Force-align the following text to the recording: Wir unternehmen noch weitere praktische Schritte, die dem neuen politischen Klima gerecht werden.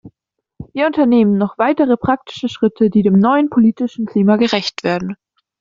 Wir 0.73 0.87
unternehmen 0.87 1.37
noch 1.37 1.59
weitere 1.59 1.95
praktische 1.95 2.49
Schritte, 2.49 2.89
die 2.89 3.03
dem 3.03 3.19
neuen 3.19 3.51
politischen 3.51 4.07
Klima 4.07 4.37
gerecht 4.37 4.83
werden. 4.83 5.15